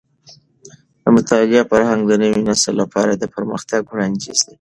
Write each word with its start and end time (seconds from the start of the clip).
د 1.03 1.05
مطالعې 1.15 1.61
فرهنګ 1.69 2.01
د 2.07 2.11
نوي 2.23 2.41
نسل 2.49 2.73
لپاره 2.81 3.11
د 3.15 3.23
پرمختګ 3.35 3.81
وړاندیز 3.87 4.39
دی. 4.45 4.49